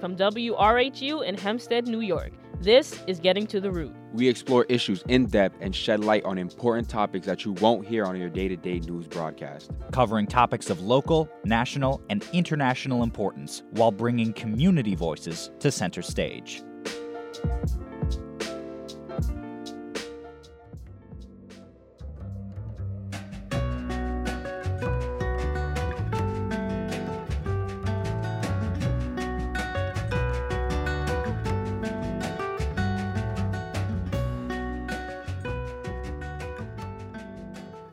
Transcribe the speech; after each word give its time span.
From 0.00 0.14
WRHU 0.14 1.26
in 1.26 1.36
Hempstead, 1.36 1.88
New 1.88 2.00
York, 2.00 2.30
this 2.60 3.02
is 3.08 3.18
Getting 3.18 3.48
to 3.48 3.60
the 3.60 3.72
Root. 3.72 3.96
We 4.12 4.28
explore 4.28 4.64
issues 4.68 5.02
in 5.08 5.26
depth 5.26 5.56
and 5.60 5.74
shed 5.74 6.04
light 6.04 6.24
on 6.24 6.38
important 6.38 6.88
topics 6.88 7.26
that 7.26 7.44
you 7.44 7.52
won't 7.54 7.84
hear 7.84 8.04
on 8.04 8.16
your 8.16 8.28
day 8.28 8.46
to 8.46 8.56
day 8.56 8.78
news 8.78 9.08
broadcast. 9.08 9.72
Covering 9.90 10.28
topics 10.28 10.70
of 10.70 10.80
local, 10.80 11.28
national, 11.44 12.00
and 12.10 12.24
international 12.32 13.02
importance 13.02 13.64
while 13.70 13.90
bringing 13.90 14.32
community 14.32 14.94
voices 14.94 15.50
to 15.58 15.72
center 15.72 16.02
stage. 16.02 16.62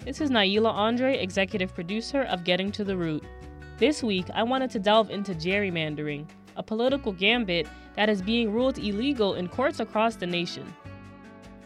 This 0.05 0.21
is 0.21 0.29
Naila 0.29 0.71
Andre, 0.71 1.17
executive 1.17 1.73
producer 1.73 2.21
of 2.25 2.43
Getting 2.43 2.71
to 2.73 2.83
the 2.83 2.95
Root. 2.95 3.23
This 3.79 4.03
week, 4.03 4.27
I 4.35 4.43
wanted 4.43 4.69
to 4.69 4.79
delve 4.79 5.09
into 5.09 5.33
gerrymandering, 5.33 6.27
a 6.55 6.61
political 6.61 7.11
gambit 7.11 7.67
that 7.95 8.07
is 8.07 8.21
being 8.21 8.53
ruled 8.53 8.77
illegal 8.77 9.33
in 9.33 9.49
courts 9.49 9.79
across 9.79 10.15
the 10.15 10.27
nation. 10.27 10.71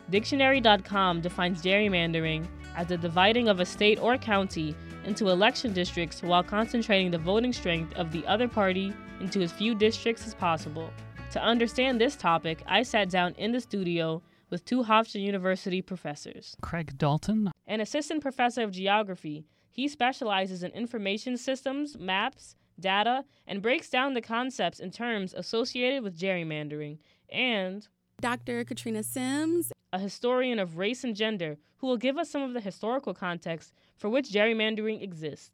Dictionary.com 0.10 1.20
defines 1.20 1.62
gerrymandering 1.62 2.48
as 2.78 2.88
the 2.88 2.96
dividing 2.96 3.50
of 3.50 3.60
a 3.60 3.66
state 3.66 4.00
or 4.00 4.18
county 4.18 4.74
into 5.04 5.28
election 5.28 5.74
districts 5.74 6.24
while 6.24 6.42
concentrating 6.42 7.12
the 7.12 7.18
voting 7.18 7.52
strength 7.52 7.94
of 7.98 8.14
the 8.14 8.26
other 8.26 8.48
party 8.48 8.94
into 9.20 9.42
as 9.42 9.52
few 9.52 9.76
districts 9.76 10.26
as 10.26 10.34
possible. 10.34 10.90
To 11.32 11.44
understand 11.44 12.00
this 12.00 12.16
topic, 12.16 12.64
I 12.68 12.84
sat 12.84 13.10
down 13.10 13.34
in 13.34 13.52
the 13.52 13.60
studio 13.60 14.22
with 14.50 14.66
two 14.66 14.84
Hofstra 14.84 15.22
University 15.22 15.82
professors. 15.82 16.56
Craig 16.62 16.98
Dalton. 16.98 17.52
An 17.68 17.82
assistant 17.82 18.22
professor 18.22 18.64
of 18.64 18.72
geography, 18.72 19.46
he 19.72 19.88
specializes 19.88 20.64
in 20.64 20.72
information 20.72 21.38
systems, 21.38 21.98
maps, 21.98 22.56
data, 22.80 23.26
and 23.48 23.62
breaks 23.62 23.90
down 23.90 24.14
the 24.14 24.22
concepts 24.22 24.80
and 24.80 24.94
terms 24.94 25.34
associated 25.34 26.04
with 26.04 26.20
gerrymandering. 26.20 26.98
And 27.30 27.88
Dr. 28.20 28.64
Katrina 28.64 29.04
Sims, 29.04 29.72
a 29.94 30.00
historian 30.00 30.60
of 30.60 30.78
race 30.78 31.04
and 31.04 31.16
gender, 31.16 31.58
who 31.78 31.88
will 31.88 31.98
give 31.98 32.18
us 32.18 32.30
some 32.30 32.42
of 32.42 32.54
the 32.54 32.62
historical 32.62 33.14
context 33.14 33.74
for 33.98 34.10
which 34.10 34.32
gerrymandering 34.32 35.02
exists. 35.02 35.52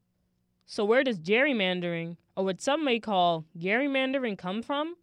So, 0.65 0.83
where 0.83 1.03
does 1.03 1.19
gerrymandering, 1.19 2.17
or 2.35 2.45
what 2.45 2.61
some 2.61 2.83
may 2.83 2.99
call 2.99 3.45
gerrymandering, 3.57 4.37
come 4.37 4.63
from? 4.63 4.95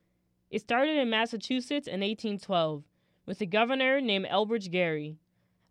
It 0.50 0.60
started 0.60 0.96
in 0.96 1.08
Massachusetts 1.08 1.86
in 1.86 2.00
1812 2.00 2.82
with 3.27 3.41
a 3.41 3.47
governor 3.47 4.01
named 4.01 4.27
Elbridge 4.27 4.70
Gerry. 4.70 5.19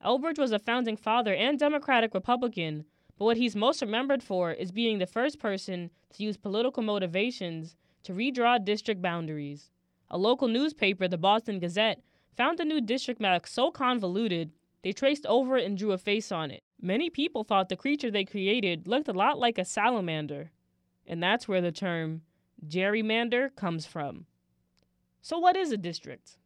Elbridge 0.03 0.39
was 0.39 0.51
a 0.51 0.59
founding 0.59 0.97
father 0.97 1.33
and 1.33 1.59
Democratic 1.59 2.13
Republican, 2.13 2.85
but 3.17 3.25
what 3.25 3.37
he's 3.37 3.55
most 3.55 3.81
remembered 3.81 4.23
for 4.23 4.51
is 4.51 4.71
being 4.71 4.97
the 4.97 5.05
first 5.05 5.39
person 5.39 5.91
to 6.13 6.23
use 6.23 6.37
political 6.37 6.81
motivations 6.81 7.75
to 8.03 8.13
redraw 8.13 8.63
district 8.63 9.01
boundaries. 9.01 9.69
A 10.09 10.17
local 10.17 10.47
newspaper, 10.47 11.07
the 11.07 11.17
Boston 11.17 11.59
Gazette, 11.59 12.01
found 12.35 12.57
the 12.57 12.65
new 12.65 12.81
district 12.81 13.21
map 13.21 13.47
so 13.47 13.71
convoluted 13.71 14.51
they 14.83 14.91
traced 14.91 15.25
over 15.27 15.57
it 15.57 15.65
and 15.65 15.77
drew 15.77 15.91
a 15.91 15.97
face 15.97 16.31
on 16.31 16.49
it. 16.49 16.63
Many 16.81 17.09
people 17.09 17.43
thought 17.43 17.69
the 17.69 17.75
creature 17.75 18.09
they 18.09 18.25
created 18.25 18.87
looked 18.87 19.07
a 19.07 19.13
lot 19.13 19.37
like 19.37 19.59
a 19.59 19.65
salamander, 19.65 20.51
and 21.05 21.21
that's 21.21 21.47
where 21.47 21.61
the 21.61 21.71
term 21.71 22.21
gerrymander 22.67 23.55
comes 23.55 23.85
from. 23.85 24.25
So, 25.21 25.37
what 25.37 25.55
is 25.55 25.71
a 25.71 25.77
district? 25.77 26.37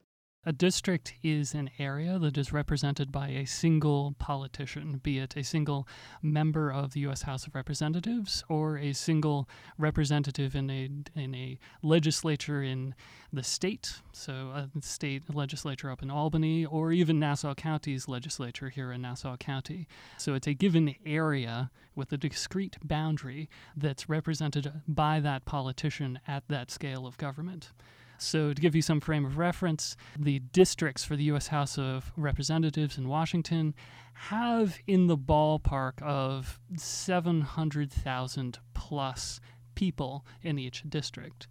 A 0.47 0.53
district 0.53 1.15
is 1.23 1.55
an 1.55 1.71
area 1.79 2.19
that 2.19 2.37
is 2.37 2.53
represented 2.53 3.11
by 3.11 3.29
a 3.29 3.45
single 3.45 4.15
politician, 4.19 4.99
be 5.01 5.17
it 5.17 5.35
a 5.35 5.43
single 5.43 5.87
member 6.21 6.71
of 6.71 6.93
the 6.93 6.99
U.S. 6.99 7.23
House 7.23 7.47
of 7.47 7.55
Representatives 7.55 8.43
or 8.47 8.77
a 8.77 8.93
single 8.93 9.49
representative 9.79 10.55
in 10.55 10.69
a 10.69 10.87
in 11.19 11.33
a 11.33 11.57
legislature 11.81 12.61
in 12.61 12.93
the 13.33 13.41
state, 13.41 14.01
so 14.11 14.51
uh, 14.53 14.67
a 14.77 14.81
state 14.83 15.23
legislature 15.33 15.89
up 15.89 16.03
in 16.03 16.11
Albany, 16.11 16.63
or 16.63 16.91
even 16.91 17.19
Nassau 17.19 17.55
County's 17.55 18.07
legislature 18.07 18.69
here 18.69 18.91
in 18.91 19.01
Nassau 19.01 19.37
County. 19.37 19.87
So 20.19 20.35
it's 20.35 20.47
a 20.47 20.53
given 20.53 20.93
area 21.07 21.71
with 21.95 22.13
a 22.13 22.17
discrete 22.17 22.77
boundary 22.83 23.49
that's 23.75 24.07
represented 24.07 24.71
by 24.87 25.19
that 25.21 25.45
politician 25.45 26.19
at 26.27 26.47
that 26.49 26.69
scale 26.69 27.07
of 27.07 27.17
government. 27.17 27.71
So, 28.17 28.53
to 28.53 28.61
give 28.61 28.75
you 28.75 28.81
some 28.81 29.01
frame 29.01 29.25
of 29.25 29.37
reference, 29.37 29.95
the 30.17 30.39
districts 30.39 31.03
for 31.03 31.15
the 31.15 31.25
U.S. 31.25 31.47
House 31.47 31.77
of 31.77 32.11
Representatives 32.15 32.97
in 32.97 33.07
Washington 33.07 33.75
have 34.13 34.79
in 34.87 35.07
the 35.07 35.17
ballpark 35.17 36.01
of 36.01 36.59
700,000 36.77 38.59
plus 38.73 39.39
people 39.75 40.25
in 40.41 40.57
each 40.57 40.83
district. 40.87 41.47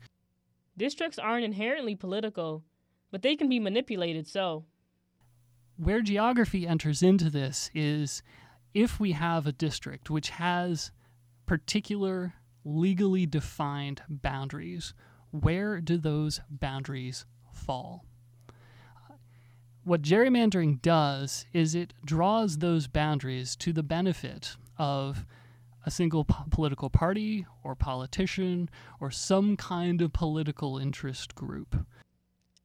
Districts 0.77 1.19
aren't 1.19 1.45
inherently 1.45 1.95
political, 1.95 2.65
but 3.11 3.23
they 3.23 3.37
can 3.37 3.49
be 3.49 3.61
manipulated 3.61 4.27
so. 4.27 4.65
Where 5.77 6.01
geography 6.03 6.67
enters 6.67 7.03
into 7.03 7.31
this 7.31 7.71
is 7.75 8.23
if 8.73 8.99
we 8.99 9.13
have 9.13 9.47
a 9.47 9.53
district 9.53 10.11
which 10.11 10.31
has 10.31 10.91
particular 11.47 12.35
legally 12.65 13.27
defined 13.27 14.03
boundaries 14.09 14.95
where 15.35 15.81
do 15.81 15.99
those 15.99 16.41
boundaries 16.49 17.27
fall? 17.53 18.05
Uh, 18.49 19.15
what 19.83 20.01
gerrymandering 20.01 20.81
does 20.81 21.45
is 21.53 21.75
it 21.75 21.93
draws 22.05 22.59
those 22.59 22.87
boundaries 22.87 23.57
to 23.57 23.73
the 23.73 23.83
benefit 23.83 24.57
of 24.79 25.27
a 25.85 25.91
single 25.91 26.25
po- 26.25 26.45
political 26.51 26.89
party 26.89 27.47
or 27.65 27.75
politician 27.75 28.71
or 29.01 29.11
some 29.11 29.57
kind 29.57 30.01
of 30.01 30.13
political 30.13 30.79
interest 30.79 31.35
group. 31.35 31.85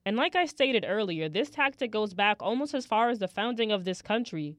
And 0.06 0.16
like 0.16 0.36
I 0.36 0.46
stated 0.46 0.86
earlier, 0.88 1.28
this 1.28 1.50
tactic 1.50 1.92
goes 1.92 2.14
back 2.14 2.38
almost 2.40 2.76
as 2.76 2.86
far 2.86 3.10
as 3.10 3.18
the 3.18 3.28
founding 3.28 3.72
of 3.72 3.84
this 3.84 4.02
country. 4.02 4.58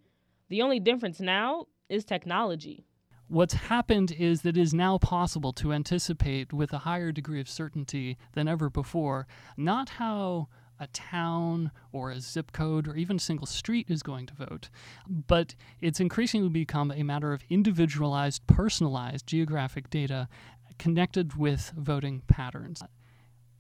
The 0.49 0.63
only 0.63 0.81
difference 0.81 1.21
now 1.21 1.67
is 1.89 2.05
technology. 2.05 2.85
What's 3.31 3.55
happened 3.55 4.11
is 4.11 4.43
that 4.43 4.57
it 4.57 4.61
is 4.61 4.75
now 4.75 4.99
possible 4.99 5.53
to 5.53 5.73
anticipate 5.73 6.53
with 6.53 6.73
a 6.73 6.79
higher 6.79 7.13
degree 7.13 7.41
of 7.41 7.49
certainty 7.49 8.19
than 8.33 8.49
ever 8.49 8.69
before 8.69 9.29
not 9.57 9.89
how 9.89 10.49
a 10.81 10.89
town 10.89 11.71
or 11.93 12.11
a 12.11 12.19
zip 12.19 12.51
code 12.51 12.89
or 12.89 12.97
even 12.97 13.19
a 13.19 13.21
single 13.21 13.47
street 13.47 13.87
is 13.89 14.03
going 14.03 14.27
to 14.27 14.35
vote, 14.35 14.69
but 15.09 15.55
it's 15.81 16.01
increasingly 16.01 16.49
become 16.49 16.91
a 16.91 17.05
matter 17.05 17.33
of 17.33 17.45
individualized, 17.49 18.45
personalized 18.49 19.29
geographic 19.29 19.91
data 19.91 20.27
connected 20.81 21.37
with 21.37 21.73
voting 21.77 22.23
patterns. 22.27 22.83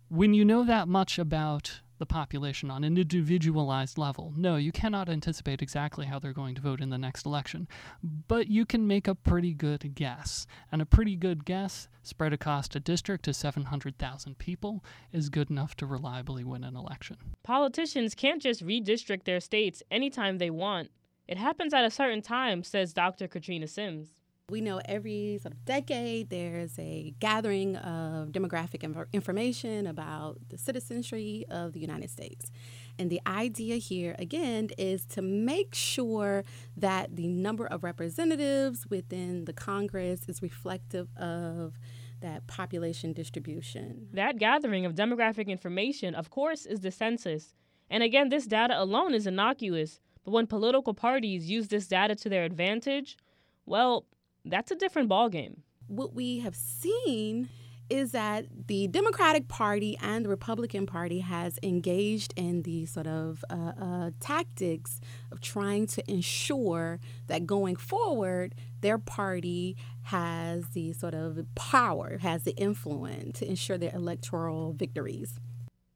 When 0.09 0.35
you 0.35 0.45
know 0.45 0.65
that 0.65 0.89
much 0.89 1.17
about 1.17 1.81
the 2.01 2.07
population 2.07 2.71
on 2.71 2.83
an 2.83 2.99
individualized 2.99 3.97
level. 3.97 4.33
No, 4.37 4.57
you 4.57 4.73
cannot 4.73 5.09
anticipate 5.09 5.63
exactly 5.63 6.07
how 6.07 6.19
they're 6.19 6.33
going 6.33 6.57
to 6.57 6.61
vote 6.61 6.81
in 6.81 6.91
the 6.91 6.99
next 6.99 7.25
election, 7.25 7.69
but 8.03 8.49
you 8.49 8.67
can 8.67 8.89
make 8.89 9.07
a 9.07 9.15
pretty 9.15 9.55
good 9.55 9.95
guess. 9.95 10.47
And 10.73 10.83
a 10.83 10.87
pretty 10.87 11.15
good 11.15 11.45
guess 11.45 11.89
spread 12.03 12.33
across 12.33 12.75
a 12.75 12.81
district 12.81 13.27
to 13.27 13.35
700,000 13.35 14.39
people 14.39 14.83
is 15.13 15.29
good 15.29 15.51
enough 15.51 15.77
to 15.77 15.87
reliably 15.87 16.43
win 16.43 16.65
an 16.65 16.75
election. 16.75 17.19
Politicians 17.45 18.15
can't 18.15 18.43
just 18.43 18.67
redistrict 18.67 19.25
their 19.25 19.39
states 19.39 19.83
anytime 19.91 20.39
they 20.39 20.51
want. 20.51 20.91
It 21.29 21.37
happens 21.37 21.73
at 21.73 21.85
a 21.85 21.91
certain 21.91 22.23
time, 22.23 22.65
says 22.65 22.93
Dr. 22.93 23.29
Katrina 23.29 23.69
Sims. 23.69 24.15
We 24.51 24.61
know 24.61 24.81
every 24.85 25.39
sort 25.41 25.55
of 25.55 25.65
decade 25.65 26.29
there's 26.29 26.77
a 26.79 27.15
gathering 27.21 27.77
of 27.77 28.33
demographic 28.33 28.83
inf- 28.83 29.07
information 29.13 29.87
about 29.87 30.39
the 30.49 30.59
citizenry 30.59 31.45
of 31.49 31.73
the 31.73 31.79
United 31.79 32.11
States. 32.11 32.51
And 32.99 33.11
the 33.11 33.21
idea 33.27 33.77
here, 33.77 34.17
again, 34.19 34.71
is 34.77 35.07
to 35.07 35.23
make 35.23 35.75
sure 35.75 36.43
that 36.77 37.15
the 37.15 37.29
number 37.29 37.67
of 37.67 37.85
representatives 37.85 38.87
within 38.91 39.45
the 39.45 39.53
Congress 39.53 40.23
is 40.29 40.43
reflective 40.43 41.09
of 41.17 41.79
that 42.21 42.47
population 42.49 43.13
distribution. 43.13 44.09
That 44.13 44.39
gathering 44.39 44.85
of 44.85 44.95
demographic 44.97 45.47
information, 45.47 46.15
of 46.15 46.31
course, 46.31 46.67
is 46.67 46.81
the 46.81 46.91
census. 46.91 47.55
And 47.89 48.03
again, 48.03 48.29
this 48.29 48.47
data 48.47 48.75
alone 48.81 49.15
is 49.15 49.27
innocuous. 49.27 50.01
But 50.25 50.33
when 50.33 50.47
political 50.47 50.93
parties 50.93 51.49
use 51.49 51.69
this 51.69 51.87
data 51.87 52.15
to 52.17 52.29
their 52.29 52.45
advantage, 52.45 53.17
well, 53.65 54.07
that's 54.45 54.71
a 54.71 54.75
different 54.75 55.09
ballgame. 55.09 55.59
What 55.87 56.15
we 56.15 56.39
have 56.41 56.55
seen 56.55 57.49
is 57.91 58.13
that 58.13 58.47
the 58.69 58.87
Democratic 58.87 59.49
Party 59.49 59.99
and 60.01 60.25
the 60.25 60.29
Republican 60.29 60.87
Party 60.87 61.19
has 61.19 61.59
engaged 61.63 62.33
in 62.37 62.63
the 62.63 62.87
sort 62.87 63.09
of 63.09 63.45
uh, 63.51 63.73
uh, 63.81 64.11
tactics 64.21 65.01
of 65.33 65.41
trying 65.41 65.89
to 65.89 66.11
ensure 66.11 67.01
that 67.27 67.47
going 67.47 67.75
forward, 67.75 68.55
their 68.81 68.97
party 68.97 69.77
has 70.03 70.69
the 70.69 70.93
sort 70.93 71.15
of 71.15 71.45
power, 71.57 72.19
has 72.19 72.45
the 72.45 72.53
influence 72.57 73.41
to 73.41 73.49
ensure 73.49 73.77
their 73.77 73.95
electoral 73.95 74.73
victories. 74.73 75.41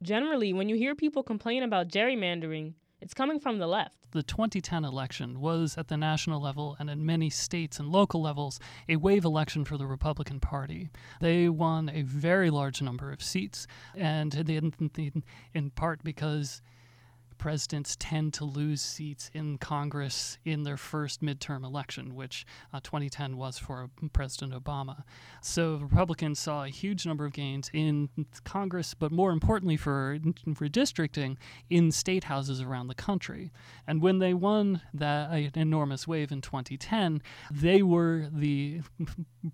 Generally, 0.03 0.53
when 0.53 0.69
you 0.69 0.77
hear 0.77 0.95
people 0.95 1.23
complain 1.23 1.63
about 1.63 1.89
gerrymandering, 1.89 2.75
it's 3.05 3.13
coming 3.13 3.39
from 3.39 3.59
the 3.59 3.67
left. 3.67 4.11
The 4.13 4.23
2010 4.23 4.83
election 4.83 5.39
was, 5.39 5.77
at 5.77 5.89
the 5.89 5.97
national 5.99 6.41
level 6.41 6.75
and 6.81 6.89
in 6.89 7.05
many 7.05 7.29
states 7.29 7.79
and 7.79 7.93
local 7.93 8.23
levels, 8.23 8.59
a 8.89 8.97
wave 8.97 9.27
election 9.27 9.67
for 9.67 9.77
the 9.77 9.87
Republican 9.87 10.41
Party. 10.41 10.89
They 11.21 11.51
won 11.51 11.91
a 11.91 12.01
very 12.01 12.49
large 12.49 12.81
number 12.81 13.13
of 13.13 13.23
seats, 13.23 13.67
and 13.95 14.33
they, 14.33 14.59
in 15.53 15.71
part 15.71 16.03
because 16.03 16.63
presidents 17.39 17.97
tend 17.99 18.35
to 18.35 18.45
lose 18.45 18.81
seats 18.81 19.31
in 19.35 19.59
Congress 19.59 20.39
in 20.45 20.63
their 20.63 20.77
first 20.77 21.23
midterm 21.23 21.65
election, 21.65 22.15
which 22.15 22.47
uh, 22.73 22.81
2010 22.83 23.37
was 23.37 23.59
for 23.59 23.91
President 24.13 24.53
Obama. 24.53 25.05
So 25.41 25.77
Republicans 25.77 26.39
saw 26.39 26.65
a 26.65 26.69
huge 26.69 27.07
number 27.07 27.25
of 27.25 27.33
gains 27.33 27.71
in 27.73 28.09
Congress, 28.45 28.95
but 28.95 29.13
more 29.13 29.33
importantly 29.33 29.77
for 29.77 30.19
redistricting 30.47 31.37
in 31.71 31.91
state 31.91 32.25
houses 32.25 32.61
around 32.61 32.89
the 32.89 32.95
country. 32.95 33.53
And 33.87 34.01
when 34.01 34.19
they 34.19 34.35
won 34.35 34.81
that 34.93 35.31
uh, 35.31 35.51
enormous 35.55 36.07
wave 36.07 36.33
in 36.33 36.41
2010, 36.41 37.23
they 37.51 37.83
were 37.83 38.29
the 38.33 38.83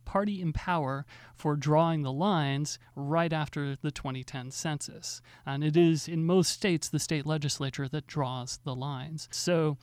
party 0.04 0.40
in 0.40 0.52
power 0.52 1.06
for 1.34 1.56
drawing 1.56 2.02
the 2.02 2.12
lines 2.12 2.78
right 2.94 3.32
after 3.32 3.76
the 3.76 3.90
2010 3.90 4.50
census. 4.50 5.22
And 5.46 5.64
it 5.64 5.76
is 5.76 6.08
in 6.08 6.24
most 6.24 6.52
states 6.52 6.88
the 6.88 6.98
state 6.98 7.26
legislature 7.26 7.69
that 7.88 8.06
draws 8.06 8.58
the 8.64 8.74
lines. 8.74 9.28
So 9.30 9.78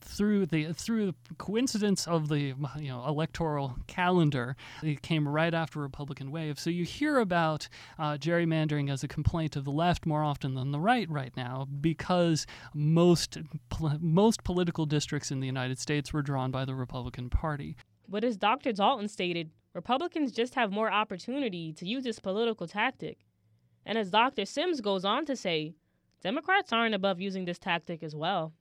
through 0.00 0.46
the 0.46 0.72
through 0.72 1.06
the 1.06 1.34
coincidence 1.38 2.06
of 2.06 2.28
the 2.28 2.54
you 2.78 2.88
know 2.88 3.04
electoral 3.06 3.76
calendar, 3.86 4.56
it 4.82 5.02
came 5.02 5.26
right 5.26 5.54
after 5.54 5.80
Republican 5.80 6.30
wave. 6.30 6.58
So 6.58 6.70
you 6.70 6.84
hear 6.84 7.18
about 7.18 7.68
uh, 7.98 8.16
gerrymandering 8.18 8.90
as 8.90 9.02
a 9.02 9.08
complaint 9.08 9.56
of 9.56 9.64
the 9.64 9.70
left 9.70 10.06
more 10.06 10.22
often 10.22 10.54
than 10.54 10.72
the 10.72 10.80
right 10.80 11.08
right 11.10 11.34
now 11.36 11.66
because 11.80 12.46
most 12.74 13.38
most 14.00 14.44
political 14.44 14.86
districts 14.86 15.30
in 15.30 15.40
the 15.40 15.46
United 15.46 15.78
States 15.78 16.12
were 16.12 16.22
drawn 16.22 16.50
by 16.50 16.64
the 16.64 16.74
Republican 16.74 17.30
Party. 17.30 17.76
But 18.08 18.24
as 18.24 18.36
Dr. 18.36 18.72
Dalton 18.72 19.08
stated, 19.08 19.50
Republicans 19.74 20.32
just 20.32 20.54
have 20.54 20.72
more 20.72 20.90
opportunity 20.90 21.72
to 21.74 21.86
use 21.86 22.04
this 22.04 22.18
political 22.18 22.66
tactic. 22.66 23.18
And 23.84 23.96
as 23.98 24.10
Dr. 24.10 24.44
Sims 24.44 24.80
goes 24.80 25.04
on 25.04 25.24
to 25.26 25.36
say, 25.36 25.74
Democrats 26.20 26.72
aren't 26.72 26.94
above 26.94 27.20
using 27.20 27.44
this 27.44 27.58
tactic 27.58 28.02
as 28.02 28.14
well. 28.14 28.52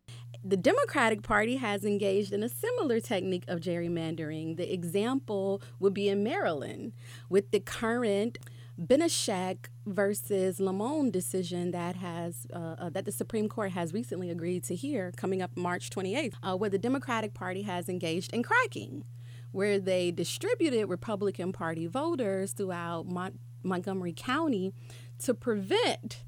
The 0.44 0.58
Democratic 0.58 1.24
Party 1.24 1.58
has 1.58 1.84
engaged 1.84 2.32
in 2.32 2.44
a 2.44 2.50
similar 2.50 3.00
technique 3.00 3.46
of 3.48 3.60
gerrymandering. 3.60 4.58
The 4.58 4.72
example 4.72 5.62
would 5.80 5.94
be 5.94 6.10
in 6.10 6.24
Maryland 6.24 6.94
with 7.30 7.52
the 7.52 7.60
current 7.60 8.38
Benisek 8.80 9.70
versus 9.88 10.60
Lamone 10.60 11.12
decision 11.12 11.72
that 11.72 11.96
has 11.96 12.46
uh, 12.54 12.76
uh, 12.78 12.90
that 12.92 13.06
the 13.06 13.12
Supreme 13.12 13.50
Court 13.50 13.72
has 13.72 13.92
recently 13.92 14.30
agreed 14.30 14.64
to 14.66 14.76
hear 14.76 15.12
coming 15.18 15.42
up 15.42 15.58
March 15.58 15.90
28th, 15.90 16.34
uh, 16.44 16.56
where 16.56 16.70
the 16.70 16.78
Democratic 16.78 17.34
Party 17.34 17.64
has 17.64 17.90
engaged 17.90 18.32
in 18.34 18.44
cracking, 18.44 19.04
where 19.52 19.80
they 19.80 20.12
distributed 20.12 20.86
Republican 20.86 21.52
Party 21.52 21.88
voters 21.88 22.52
throughout 22.52 23.08
Mon- 23.08 23.40
Montgomery 23.64 24.14
County 24.16 24.72
to 25.20 25.34
prevent 25.34 26.24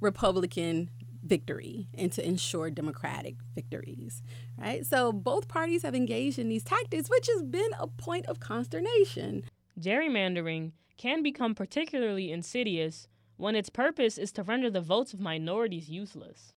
Republican 0.00 0.90
victory 1.24 1.88
and 1.94 2.12
to 2.12 2.26
ensure 2.26 2.70
Democratic 2.70 3.36
victories, 3.54 4.22
right? 4.58 4.84
So 4.84 5.12
both 5.12 5.48
parties 5.48 5.82
have 5.82 5.94
engaged 5.94 6.38
in 6.38 6.48
these 6.48 6.64
tactics, 6.64 7.08
which 7.08 7.28
has 7.32 7.42
been 7.42 7.70
a 7.78 7.86
point 7.86 8.26
of 8.26 8.40
consternation. 8.40 9.44
Gerrymandering 9.80 10.72
can 10.96 11.22
become 11.22 11.54
particularly 11.54 12.30
insidious 12.30 13.08
when 13.36 13.56
its 13.56 13.70
purpose 13.70 14.18
is 14.18 14.30
to 14.32 14.42
render 14.42 14.70
the 14.70 14.80
votes 14.80 15.12
of 15.12 15.20
minorities 15.20 15.88
useless. 15.88 16.52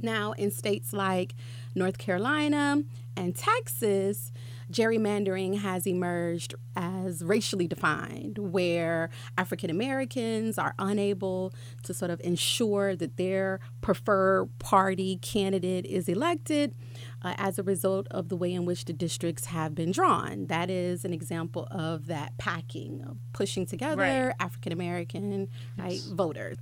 Now, 0.00 0.32
in 0.32 0.50
states 0.50 0.92
like 0.92 1.34
North 1.74 1.98
Carolina 1.98 2.82
and 3.16 3.34
Texas, 3.34 4.32
gerrymandering 4.70 5.58
has 5.58 5.86
emerged 5.86 6.54
as 6.74 7.22
racially 7.22 7.66
defined, 7.68 8.38
where 8.38 9.10
African 9.38 9.70
Americans 9.70 10.58
are 10.58 10.74
unable 10.78 11.52
to 11.84 11.94
sort 11.94 12.10
of 12.10 12.20
ensure 12.22 12.96
that 12.96 13.16
their 13.16 13.60
preferred 13.80 14.50
party 14.58 15.18
candidate 15.22 15.86
is 15.86 16.08
elected 16.08 16.74
uh, 17.22 17.34
as 17.38 17.58
a 17.58 17.62
result 17.62 18.06
of 18.10 18.28
the 18.28 18.36
way 18.36 18.52
in 18.52 18.64
which 18.64 18.84
the 18.84 18.92
districts 18.92 19.46
have 19.46 19.74
been 19.74 19.92
drawn. 19.92 20.46
That 20.46 20.70
is 20.70 21.04
an 21.04 21.12
example 21.12 21.68
of 21.70 22.06
that 22.06 22.36
packing, 22.38 23.02
of 23.08 23.18
pushing 23.32 23.66
together 23.66 24.02
right. 24.02 24.34
African 24.40 24.72
American 24.72 25.48
right, 25.78 26.00
voters. 26.12 26.58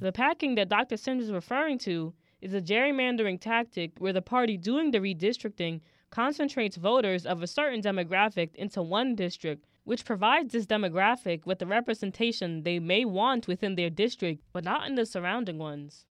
The 0.00 0.12
packing 0.12 0.54
that 0.56 0.68
Dr. 0.68 0.96
Sims 0.96 1.24
is 1.24 1.32
referring 1.32 1.78
to 1.78 2.12
is 2.40 2.54
a 2.54 2.60
gerrymandering 2.60 3.40
tactic 3.40 3.92
where 3.98 4.12
the 4.12 4.22
party 4.22 4.56
doing 4.56 4.90
the 4.90 4.98
redistricting 4.98 5.80
concentrates 6.10 6.76
voters 6.76 7.26
of 7.26 7.42
a 7.42 7.46
certain 7.46 7.82
demographic 7.82 8.54
into 8.54 8.82
one 8.82 9.14
district, 9.14 9.66
which 9.84 10.04
provides 10.04 10.52
this 10.52 10.66
demographic 10.66 11.44
with 11.44 11.58
the 11.58 11.66
representation 11.66 12.62
they 12.62 12.78
may 12.78 13.04
want 13.04 13.46
within 13.46 13.74
their 13.74 13.90
district, 13.90 14.42
but 14.52 14.64
not 14.64 14.86
in 14.88 14.94
the 14.94 15.04
surrounding 15.04 15.58
ones. 15.58 16.06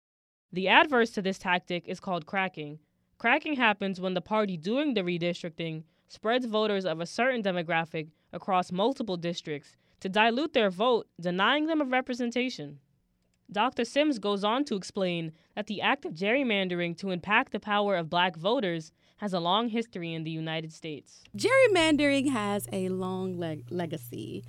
The 0.52 0.68
adverse 0.68 1.12
to 1.12 1.22
this 1.22 1.38
tactic 1.38 1.88
is 1.88 2.00
called 2.00 2.26
cracking. 2.26 2.80
Cracking 3.18 3.56
happens 3.56 4.02
when 4.02 4.14
the 4.14 4.22
party 4.22 4.58
doing 4.58 4.94
the 4.94 5.02
redistricting 5.02 5.84
spreads 6.08 6.46
voters 6.46 6.86
of 6.86 7.00
a 7.00 7.06
certain 7.06 7.42
demographic 7.42 8.08
across 8.32 8.72
multiple 8.72 9.18
districts 9.18 9.76
to 10.00 10.10
dilute 10.10 10.54
their 10.54 10.70
vote, 10.70 11.08
denying 11.20 11.66
them 11.66 11.82
of 11.82 11.92
representation. 11.92 12.80
Dr. 13.52 13.86
Sims 13.86 14.20
goes 14.20 14.44
on 14.44 14.66
to 14.66 14.76
explain 14.76 15.32
that 15.56 15.68
the 15.68 15.82
act 15.82 16.06
of 16.06 16.14
gerrymandering 16.14 16.98
to 16.98 17.12
impact 17.12 17.52
the 17.52 17.60
power 17.60 17.96
of 17.96 18.10
black 18.10 18.36
voters 18.36 18.92
has 19.18 19.34
a 19.34 19.40
long 19.40 19.70
history 19.70 20.14
in 20.14 20.24
the 20.24 20.32
United 20.32 20.74
States. 20.74 21.24
Gerrymandering 21.38 22.32
has 22.32 22.68
a 22.72 22.90
long 22.90 23.38
leg- 23.38 23.66
legacy 23.70 24.44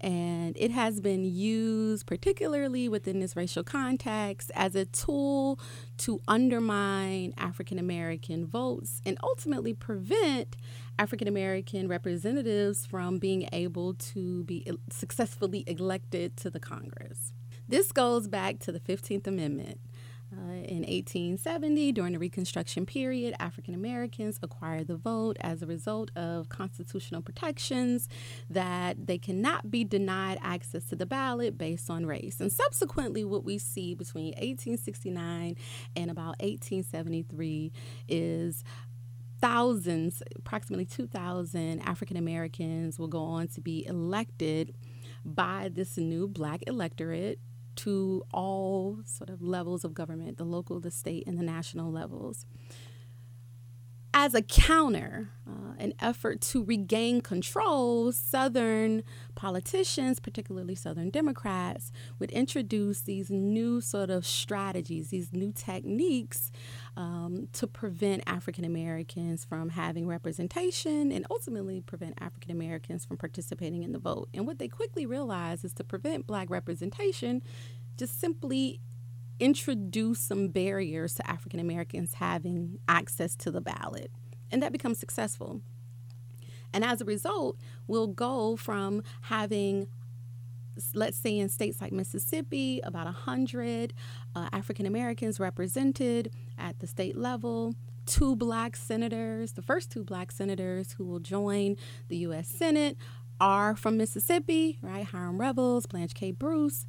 and 0.00 0.56
it 0.58 0.70
has 0.70 1.00
been 1.00 1.24
used 1.24 2.06
particularly 2.06 2.88
within 2.88 3.18
this 3.18 3.34
racial 3.34 3.62
context 3.62 4.50
as 4.54 4.74
a 4.74 4.84
tool 4.84 5.58
to 5.96 6.20
undermine 6.28 7.32
African 7.38 7.78
American 7.78 8.46
votes 8.46 9.00
and 9.06 9.18
ultimately 9.22 9.72
prevent 9.72 10.56
African 10.98 11.28
American 11.28 11.88
representatives 11.88 12.84
from 12.86 13.18
being 13.18 13.48
able 13.52 13.94
to 13.94 14.44
be 14.44 14.66
successfully 14.90 15.64
elected 15.66 16.36
to 16.38 16.50
the 16.50 16.60
Congress. 16.60 17.32
This 17.68 17.90
goes 17.90 18.28
back 18.28 18.60
to 18.60 18.72
the 18.72 18.80
15th 18.80 19.26
Amendment. 19.26 19.80
Uh, 20.32 20.54
in 20.64 20.82
1870, 20.82 21.92
during 21.92 22.12
the 22.12 22.18
Reconstruction 22.18 22.84
period, 22.84 23.34
African 23.38 23.74
Americans 23.74 24.40
acquired 24.42 24.88
the 24.88 24.96
vote 24.96 25.36
as 25.40 25.62
a 25.62 25.66
result 25.66 26.10
of 26.16 26.48
constitutional 26.48 27.22
protections 27.22 28.08
that 28.50 29.06
they 29.06 29.18
cannot 29.18 29.70
be 29.70 29.84
denied 29.84 30.38
access 30.42 30.84
to 30.86 30.96
the 30.96 31.06
ballot 31.06 31.56
based 31.56 31.88
on 31.88 32.06
race. 32.06 32.40
And 32.40 32.52
subsequently, 32.52 33.24
what 33.24 33.44
we 33.44 33.56
see 33.58 33.94
between 33.94 34.32
1869 34.34 35.56
and 35.94 36.10
about 36.10 36.40
1873 36.40 37.72
is 38.08 38.64
thousands, 39.40 40.22
approximately 40.34 40.86
2,000 40.86 41.80
African 41.80 42.16
Americans 42.16 42.98
will 42.98 43.08
go 43.08 43.22
on 43.22 43.46
to 43.48 43.60
be 43.60 43.86
elected 43.86 44.74
by 45.24 45.70
this 45.72 45.96
new 45.96 46.26
black 46.26 46.62
electorate 46.66 47.38
to 47.76 48.24
all 48.32 48.98
sort 49.04 49.30
of 49.30 49.42
levels 49.42 49.84
of 49.84 49.94
government 49.94 50.38
the 50.38 50.44
local, 50.44 50.80
the 50.80 50.90
state, 50.90 51.24
and 51.26 51.38
the 51.38 51.42
national 51.42 51.90
levels. 51.92 52.46
As 54.18 54.32
a 54.32 54.40
counter, 54.40 55.28
uh, 55.46 55.74
an 55.76 55.92
effort 56.00 56.40
to 56.40 56.64
regain 56.64 57.20
control, 57.20 58.12
Southern 58.12 59.02
politicians, 59.34 60.20
particularly 60.20 60.74
Southern 60.74 61.10
Democrats, 61.10 61.92
would 62.18 62.30
introduce 62.30 63.02
these 63.02 63.28
new 63.28 63.82
sort 63.82 64.08
of 64.08 64.24
strategies, 64.24 65.10
these 65.10 65.34
new 65.34 65.52
techniques 65.52 66.50
um, 66.96 67.48
to 67.52 67.66
prevent 67.66 68.22
African 68.26 68.64
Americans 68.64 69.44
from 69.44 69.68
having 69.68 70.06
representation 70.06 71.12
and 71.12 71.26
ultimately 71.30 71.82
prevent 71.82 72.14
African 72.18 72.52
Americans 72.52 73.04
from 73.04 73.18
participating 73.18 73.82
in 73.82 73.92
the 73.92 73.98
vote. 73.98 74.30
And 74.32 74.46
what 74.46 74.58
they 74.58 74.68
quickly 74.68 75.04
realized 75.04 75.62
is 75.62 75.74
to 75.74 75.84
prevent 75.84 76.26
black 76.26 76.48
representation, 76.48 77.42
just 77.98 78.18
simply 78.18 78.80
introduce 79.38 80.20
some 80.20 80.48
barriers 80.48 81.14
to 81.14 81.28
African 81.28 81.60
Americans 81.60 82.14
having 82.14 82.78
access 82.88 83.36
to 83.36 83.50
the 83.50 83.60
ballot. 83.60 84.10
And 84.50 84.62
that 84.62 84.72
becomes 84.72 84.98
successful. 84.98 85.60
And 86.72 86.84
as 86.84 87.00
a 87.00 87.04
result, 87.04 87.58
we'll 87.86 88.08
go 88.08 88.56
from 88.56 89.02
having 89.22 89.88
let's 90.94 91.16
say 91.16 91.38
in 91.38 91.48
states 91.48 91.80
like 91.80 91.90
Mississippi, 91.90 92.80
about 92.84 93.06
100 93.06 93.94
uh, 94.34 94.48
African 94.52 94.84
Americans 94.84 95.40
represented 95.40 96.30
at 96.58 96.78
the 96.80 96.86
state 96.86 97.16
level, 97.16 97.74
two 98.04 98.36
black 98.36 98.76
senators, 98.76 99.52
the 99.52 99.62
first 99.62 99.90
two 99.90 100.04
black 100.04 100.30
senators 100.30 100.92
who 100.92 101.04
will 101.04 101.18
join 101.18 101.76
the 102.08 102.16
U.S. 102.18 102.48
Senate 102.48 102.96
are 103.40 103.76
from 103.76 103.96
Mississippi, 103.96 104.78
right? 104.80 105.04
Hiram 105.04 105.40
Revels, 105.40 105.86
Blanche 105.86 106.14
K. 106.14 106.30
Bruce. 106.30 106.86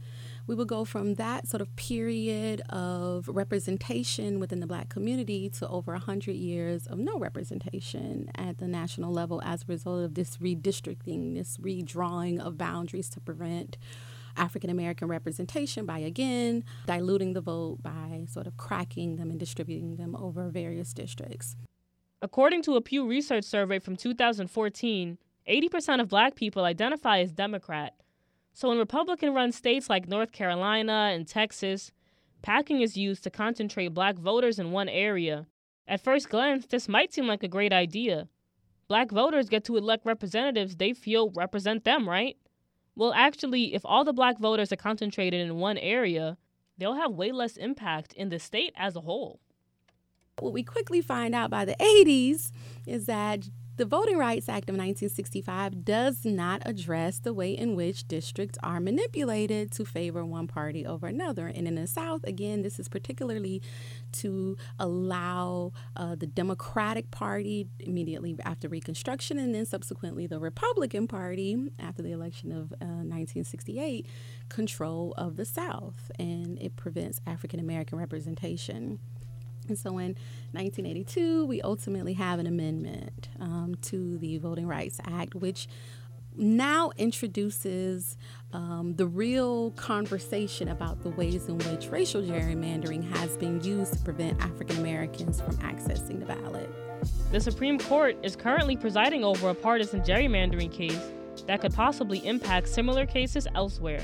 We 0.47 0.55
will 0.55 0.65
go 0.65 0.85
from 0.85 1.15
that 1.15 1.45
sort 1.45 1.59
of 1.59 1.75
period 1.75 2.61
of 2.69 3.27
representation 3.27 4.39
within 4.39 4.61
the 4.61 4.67
black 4.67 4.87
community 4.87 5.49
to 5.49 5.67
over 5.67 5.91
100 5.91 6.31
years 6.31 6.87
of 6.87 6.97
no 6.99 7.19
representation 7.19 8.31
at 8.33 8.57
the 8.57 8.67
national 8.67 9.11
level 9.11 9.41
as 9.43 9.63
a 9.63 9.65
result 9.67 10.05
of 10.05 10.15
this 10.15 10.37
redistricting, 10.37 11.35
this 11.35 11.57
redrawing 11.57 12.39
of 12.39 12.57
boundaries 12.57 13.09
to 13.09 13.19
prevent 13.19 13.77
African 14.37 14.69
American 14.69 15.09
representation 15.09 15.85
by 15.85 15.99
again 15.99 16.63
diluting 16.85 17.33
the 17.33 17.41
vote 17.41 17.79
by 17.81 18.25
sort 18.29 18.47
of 18.47 18.55
cracking 18.55 19.17
them 19.17 19.29
and 19.29 19.39
distributing 19.39 19.97
them 19.97 20.15
over 20.15 20.47
various 20.47 20.93
districts. 20.93 21.57
According 22.21 22.61
to 22.63 22.75
a 22.75 22.81
Pew 22.81 23.05
Research 23.05 23.43
survey 23.43 23.79
from 23.79 23.97
2014, 23.97 25.17
80% 25.47 26.01
of 26.01 26.07
black 26.07 26.35
people 26.35 26.63
identify 26.63 27.19
as 27.19 27.33
Democrat. 27.33 27.95
So 28.57 28.71
in 28.71 28.79
Republican 28.79 29.35
run 29.35 29.51
states 29.51 29.87
like 29.87 30.07
North 30.07 30.31
Carolina 30.31 31.11
and 31.13 31.27
Texas, 31.27 31.91
packing 32.41 32.81
is 32.81 32.97
used 32.97 33.23
to 33.23 33.29
concentrate 33.29 33.89
black 33.89 34.15
voters 34.17 34.57
in 34.57 34.71
one 34.71 34.89
area. 34.89 35.45
At 35.87 36.03
first 36.03 36.27
glance, 36.29 36.65
this 36.65 36.89
might 36.89 37.13
seem 37.13 37.27
like 37.27 37.43
a 37.43 37.47
great 37.47 37.71
idea. 37.71 38.27
Black 38.87 39.11
voters 39.11 39.47
get 39.47 39.63
to 39.65 39.77
elect 39.77 40.07
representatives 40.07 40.75
they 40.75 40.93
feel 40.93 41.29
represent 41.35 41.83
them, 41.83 42.09
right? 42.09 42.35
Well, 42.95 43.13
actually, 43.13 43.75
if 43.75 43.85
all 43.85 44.03
the 44.03 44.11
black 44.11 44.39
voters 44.39 44.71
are 44.71 44.75
concentrated 44.75 45.39
in 45.39 45.57
one 45.57 45.77
area, 45.77 46.35
they'll 46.79 46.95
have 46.95 47.11
way 47.11 47.31
less 47.31 47.57
impact 47.57 48.11
in 48.13 48.29
the 48.29 48.39
state 48.39 48.73
as 48.75 48.95
a 48.95 49.01
whole. 49.01 49.39
What 50.39 50.53
we 50.53 50.63
quickly 50.63 51.01
find 51.01 51.35
out 51.35 51.51
by 51.51 51.63
the 51.63 51.75
80s 51.75 52.49
is 52.87 53.05
that 53.05 53.49
the 53.77 53.85
Voting 53.85 54.17
Rights 54.17 54.49
Act 54.49 54.69
of 54.69 54.73
1965 54.73 55.85
does 55.85 56.25
not 56.25 56.63
address 56.65 57.19
the 57.19 57.31
way 57.31 57.51
in 57.51 57.75
which 57.75 58.07
districts 58.07 58.57
are 58.63 58.79
manipulated 58.79 59.71
to 59.73 59.85
favor 59.85 60.25
one 60.25 60.47
party 60.47 60.83
over 60.83 61.05
another. 61.05 61.45
And 61.45 61.67
in 61.67 61.75
the 61.75 61.85
South, 61.85 62.23
again, 62.23 62.63
this 62.63 62.79
is 62.79 62.87
particularly 62.87 63.61
to 64.13 64.57
allow 64.79 65.73
uh, 65.95 66.15
the 66.15 66.25
Democratic 66.25 67.11
Party 67.11 67.67
immediately 67.79 68.35
after 68.43 68.67
Reconstruction 68.67 69.37
and 69.37 69.53
then 69.53 69.65
subsequently 69.65 70.25
the 70.25 70.39
Republican 70.39 71.07
Party 71.07 71.71
after 71.77 72.01
the 72.01 72.11
election 72.11 72.51
of 72.51 72.71
uh, 72.81 73.05
1968 73.05 74.07
control 74.49 75.13
of 75.17 75.35
the 75.35 75.45
South. 75.45 76.09
And 76.17 76.57
it 76.59 76.75
prevents 76.75 77.21
African 77.27 77.59
American 77.59 77.99
representation. 77.99 78.97
And 79.67 79.77
so 79.77 79.97
in 79.97 80.15
1982, 80.51 81.45
we 81.45 81.61
ultimately 81.61 82.13
have 82.13 82.39
an 82.39 82.47
amendment 82.47 83.29
um, 83.39 83.75
to 83.83 84.17
the 84.17 84.37
Voting 84.37 84.67
Rights 84.67 84.99
Act, 85.05 85.35
which 85.35 85.67
now 86.37 86.91
introduces 86.97 88.15
um, 88.53 88.93
the 88.95 89.07
real 89.07 89.71
conversation 89.71 90.67
about 90.69 91.01
the 91.01 91.09
ways 91.09 91.47
in 91.47 91.57
which 91.57 91.87
racial 91.87 92.21
gerrymandering 92.21 93.03
has 93.17 93.35
been 93.37 93.61
used 93.61 93.93
to 93.93 93.99
prevent 93.99 94.39
African 94.41 94.77
Americans 94.77 95.41
from 95.41 95.55
accessing 95.57 96.19
the 96.19 96.25
ballot. 96.25 96.69
The 97.31 97.39
Supreme 97.39 97.79
Court 97.79 98.17
is 98.23 98.35
currently 98.35 98.75
presiding 98.75 99.23
over 99.23 99.49
a 99.49 99.55
partisan 99.55 100.01
gerrymandering 100.01 100.71
case 100.71 101.11
that 101.47 101.61
could 101.61 101.73
possibly 101.73 102.25
impact 102.25 102.69
similar 102.69 103.05
cases 103.05 103.47
elsewhere. 103.55 104.03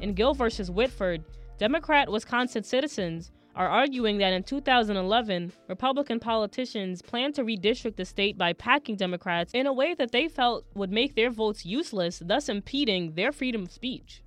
In 0.00 0.14
Gill 0.14 0.34
versus 0.34 0.70
Whitford, 0.70 1.24
Democrat 1.58 2.10
Wisconsin 2.10 2.62
citizens 2.62 3.32
are 3.58 3.68
arguing 3.68 4.18
that 4.18 4.32
in 4.32 4.44
2011, 4.44 5.52
Republican 5.66 6.20
politicians 6.20 7.02
planned 7.02 7.34
to 7.34 7.42
redistrict 7.42 7.96
the 7.96 8.04
state 8.04 8.38
by 8.38 8.52
packing 8.52 8.94
Democrats 8.94 9.52
in 9.52 9.66
a 9.66 9.72
way 9.72 9.94
that 9.94 10.12
they 10.12 10.28
felt 10.28 10.64
would 10.74 10.92
make 10.92 11.16
their 11.16 11.28
votes 11.28 11.66
useless, 11.66 12.22
thus 12.24 12.48
impeding 12.48 13.14
their 13.14 13.32
freedom 13.32 13.64
of 13.64 13.72
speech. 13.72 14.22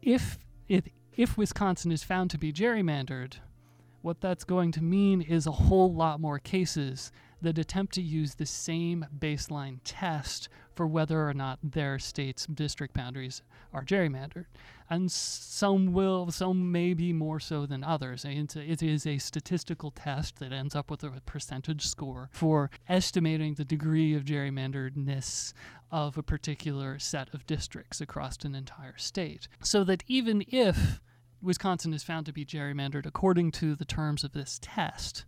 If 0.00 0.38
if 0.68 0.84
if 1.16 1.36
Wisconsin 1.36 1.90
is 1.90 2.04
found 2.04 2.30
to 2.30 2.38
be 2.38 2.52
gerrymandered, 2.52 3.38
what 4.02 4.20
that's 4.20 4.44
going 4.44 4.70
to 4.72 4.84
mean 4.84 5.20
is 5.20 5.48
a 5.48 5.52
whole 5.52 5.92
lot 5.92 6.20
more 6.20 6.38
cases 6.38 7.10
that 7.42 7.58
attempt 7.58 7.94
to 7.94 8.02
use 8.02 8.36
the 8.36 8.46
same 8.46 9.04
baseline 9.18 9.80
test 9.82 10.48
for 10.78 10.86
whether 10.86 11.28
or 11.28 11.34
not 11.34 11.58
their 11.60 11.98
state's 11.98 12.46
district 12.46 12.94
boundaries 12.94 13.42
are 13.72 13.84
gerrymandered. 13.84 14.44
And 14.88 15.10
some 15.10 15.92
will, 15.92 16.30
some 16.30 16.70
may 16.70 16.94
be 16.94 17.12
more 17.12 17.40
so 17.40 17.66
than 17.66 17.82
others. 17.82 18.24
It 18.24 18.80
is 18.80 19.04
a 19.04 19.18
statistical 19.18 19.90
test 19.90 20.38
that 20.38 20.52
ends 20.52 20.76
up 20.76 20.88
with 20.88 21.02
a 21.02 21.20
percentage 21.26 21.84
score 21.84 22.30
for 22.32 22.70
estimating 22.88 23.54
the 23.54 23.64
degree 23.64 24.14
of 24.14 24.24
gerrymanderedness 24.24 25.52
of 25.90 26.16
a 26.16 26.22
particular 26.22 27.00
set 27.00 27.34
of 27.34 27.44
districts 27.44 28.00
across 28.00 28.36
an 28.44 28.54
entire 28.54 28.98
state. 28.98 29.48
So 29.60 29.82
that 29.82 30.04
even 30.06 30.44
if 30.46 31.00
Wisconsin 31.42 31.92
is 31.92 32.04
found 32.04 32.24
to 32.26 32.32
be 32.32 32.46
gerrymandered 32.46 33.04
according 33.04 33.50
to 33.50 33.74
the 33.74 33.84
terms 33.84 34.22
of 34.22 34.30
this 34.30 34.60
test, 34.62 35.24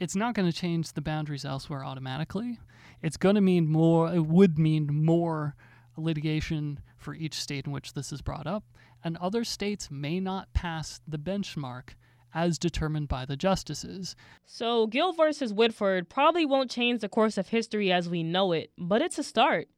it's 0.00 0.16
not 0.16 0.34
going 0.34 0.50
to 0.50 0.56
change 0.56 0.94
the 0.94 1.02
boundaries 1.02 1.44
elsewhere 1.44 1.84
automatically. 1.84 2.58
It's 3.02 3.18
going 3.18 3.34
to 3.34 3.40
mean 3.40 3.68
more, 3.68 4.12
it 4.12 4.26
would 4.26 4.58
mean 4.58 4.88
more 5.04 5.54
litigation 5.96 6.80
for 6.96 7.14
each 7.14 7.34
state 7.34 7.66
in 7.66 7.72
which 7.72 7.92
this 7.92 8.10
is 8.10 8.22
brought 8.22 8.46
up, 8.46 8.64
and 9.04 9.16
other 9.18 9.44
states 9.44 9.90
may 9.90 10.18
not 10.18 10.52
pass 10.54 11.00
the 11.06 11.18
benchmark 11.18 11.90
as 12.32 12.58
determined 12.58 13.08
by 13.08 13.24
the 13.24 13.36
justices. 13.36 14.16
So, 14.46 14.86
Gill 14.86 15.12
versus 15.12 15.52
Whitford 15.52 16.08
probably 16.08 16.46
won't 16.46 16.70
change 16.70 17.00
the 17.00 17.08
course 17.08 17.36
of 17.36 17.48
history 17.48 17.92
as 17.92 18.08
we 18.08 18.22
know 18.22 18.52
it, 18.52 18.70
but 18.78 19.02
it's 19.02 19.18
a 19.18 19.24
start. 19.24 19.68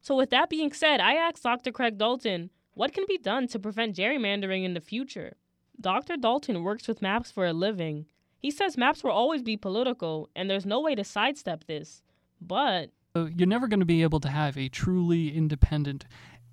So, 0.00 0.16
with 0.16 0.30
that 0.30 0.48
being 0.48 0.72
said, 0.72 1.00
I 1.00 1.14
asked 1.14 1.42
Dr. 1.42 1.72
Craig 1.72 1.98
Dalton 1.98 2.50
what 2.72 2.92
can 2.92 3.04
be 3.08 3.18
done 3.18 3.48
to 3.48 3.58
prevent 3.58 3.96
gerrymandering 3.96 4.64
in 4.64 4.74
the 4.74 4.80
future. 4.80 5.36
Dr. 5.80 6.16
Dalton 6.16 6.62
works 6.62 6.86
with 6.86 7.02
maps 7.02 7.30
for 7.30 7.46
a 7.46 7.52
living, 7.52 8.06
he 8.38 8.50
says 8.50 8.76
maps 8.76 9.02
will 9.02 9.10
always 9.10 9.42
be 9.42 9.56
political, 9.56 10.30
and 10.34 10.48
there's 10.48 10.66
no 10.66 10.80
way 10.80 10.94
to 10.94 11.04
sidestep 11.04 11.64
this. 11.64 12.02
But. 12.40 12.90
You're 13.14 13.48
never 13.48 13.66
going 13.66 13.80
to 13.80 13.86
be 13.86 14.02
able 14.02 14.20
to 14.20 14.28
have 14.28 14.56
a 14.56 14.68
truly 14.68 15.34
independent, 15.36 16.04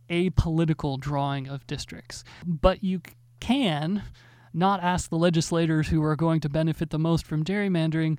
apolitical 0.09 0.99
drawing 0.99 1.47
of 1.47 1.67
districts. 1.67 2.23
But 2.45 2.83
you 2.83 3.01
can 3.39 4.03
not 4.51 4.81
ask 4.81 5.09
the 5.09 5.17
legislators 5.17 5.89
who 5.89 6.01
are 6.03 6.15
going 6.15 6.39
to 6.39 6.49
benefit 6.49 6.89
the 6.89 6.97
most 6.97 7.25
from 7.25 7.43
gerrymandering 7.43 8.17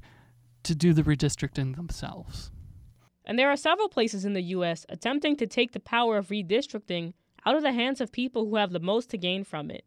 to 0.62 0.74
do 0.74 0.92
the 0.92 1.02
redistricting 1.02 1.74
themselves. 1.74 2.52
And 3.24 3.36
there 3.38 3.50
are 3.50 3.56
several 3.56 3.88
places 3.88 4.24
in 4.24 4.34
the 4.34 4.42
U.S. 4.42 4.86
attempting 4.88 5.34
to 5.36 5.46
take 5.46 5.72
the 5.72 5.80
power 5.80 6.16
of 6.16 6.28
redistricting 6.28 7.14
out 7.44 7.56
of 7.56 7.62
the 7.62 7.72
hands 7.72 8.00
of 8.00 8.12
people 8.12 8.44
who 8.44 8.56
have 8.56 8.70
the 8.70 8.78
most 8.78 9.10
to 9.10 9.18
gain 9.18 9.42
from 9.42 9.70
it. 9.70 9.84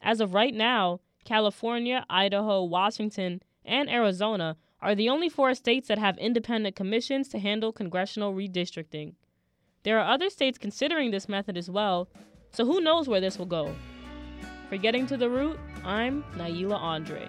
As 0.00 0.20
of 0.20 0.34
right 0.34 0.54
now, 0.54 1.00
California, 1.26 2.06
Idaho, 2.08 2.64
Washington, 2.64 3.42
and 3.64 3.90
Arizona 3.90 4.56
are 4.80 4.94
the 4.94 5.08
only 5.08 5.28
four 5.28 5.54
states 5.54 5.88
that 5.88 5.98
have 5.98 6.16
independent 6.16 6.76
commissions 6.76 7.28
to 7.28 7.38
handle 7.38 7.72
congressional 7.72 8.32
redistricting. 8.32 9.14
There 9.82 9.98
are 10.00 10.12
other 10.12 10.30
states 10.30 10.56
considering 10.56 11.10
this 11.10 11.28
method 11.28 11.56
as 11.58 11.68
well, 11.68 12.08
so 12.52 12.64
who 12.64 12.80
knows 12.80 13.08
where 13.08 13.20
this 13.20 13.38
will 13.38 13.46
go. 13.46 13.74
For 14.68 14.76
Getting 14.76 15.06
to 15.08 15.16
the 15.16 15.28
Root, 15.28 15.58
I'm 15.84 16.24
Naila 16.36 16.76
Andre. 16.76 17.28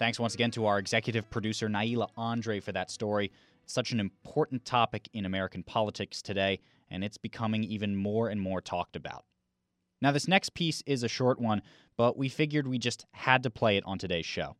Thanks 0.00 0.18
once 0.18 0.32
again 0.32 0.50
to 0.52 0.64
our 0.64 0.78
executive 0.78 1.28
producer, 1.28 1.68
Naila 1.68 2.08
Andre, 2.16 2.58
for 2.58 2.72
that 2.72 2.90
story. 2.90 3.30
Such 3.66 3.92
an 3.92 4.00
important 4.00 4.64
topic 4.64 5.10
in 5.12 5.26
American 5.26 5.62
politics 5.62 6.22
today, 6.22 6.60
and 6.90 7.04
it's 7.04 7.18
becoming 7.18 7.64
even 7.64 7.94
more 7.94 8.30
and 8.30 8.40
more 8.40 8.62
talked 8.62 8.96
about. 8.96 9.26
Now, 10.00 10.10
this 10.10 10.26
next 10.26 10.54
piece 10.54 10.82
is 10.86 11.02
a 11.02 11.08
short 11.08 11.38
one, 11.38 11.60
but 11.98 12.16
we 12.16 12.30
figured 12.30 12.66
we 12.66 12.78
just 12.78 13.04
had 13.12 13.42
to 13.42 13.50
play 13.50 13.76
it 13.76 13.84
on 13.84 13.98
today's 13.98 14.24
show. 14.24 14.56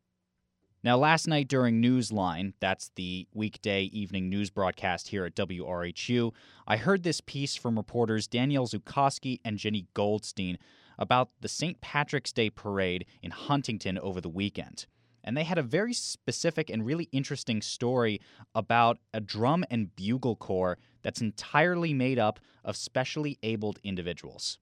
Now, 0.83 0.95
last 0.95 1.27
night 1.27 1.47
during 1.47 1.81
Newsline, 1.81 2.53
that's 2.59 2.91
the 2.95 3.27
weekday 3.33 3.85
evening 3.85 4.29
news 4.29 4.51
broadcast 4.51 5.07
here 5.07 5.25
at 5.25 5.33
WRHU, 5.33 6.33
I 6.67 6.77
heard 6.77 7.01
this 7.01 7.19
piece 7.19 7.55
from 7.55 7.77
reporters 7.77 8.27
Danielle 8.27 8.67
Zukoski 8.67 9.39
and 9.43 9.57
Jenny 9.57 9.87
Goldstein 9.95 10.59
about 10.99 11.31
the 11.41 11.49
St. 11.49 11.81
Patrick's 11.81 12.31
Day 12.31 12.51
parade 12.51 13.07
in 13.23 13.31
Huntington 13.31 13.97
over 13.97 14.21
the 14.21 14.29
weekend. 14.29 14.85
And 15.23 15.35
they 15.35 15.43
had 15.43 15.57
a 15.57 15.63
very 15.63 15.93
specific 15.93 16.69
and 16.69 16.85
really 16.85 17.09
interesting 17.11 17.61
story 17.61 18.19
about 18.55 18.99
a 19.13 19.19
drum 19.19 19.63
and 19.69 19.95
bugle 19.95 20.35
corps 20.35 20.77
that's 21.01 21.21
entirely 21.21 21.93
made 21.93 22.19
up 22.19 22.39
of 22.63 22.75
specially 22.75 23.37
abled 23.43 23.79
individuals. 23.83 24.59